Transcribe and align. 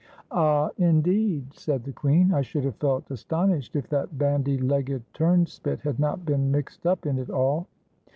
"Ah, 0.31 0.71
indeed!" 0.79 1.53
said 1.53 1.83
the 1.83 1.91
queen; 1.93 2.33
"I 2.33 2.41
should 2.41 2.63
have 2.63 2.77
felt 2.77 3.11
astonished 3.11 3.75
if 3.75 3.87
that 3.89 4.17
bandy 4.17 4.57
legged 4.57 5.03
turnspit 5.13 5.81
had 5.81 5.99
not 5.99 6.25
been 6.25 6.49
mixed 6.51 6.87
up 6.87 7.05
in 7.05 7.19
it 7.19 7.29
all." 7.29 7.67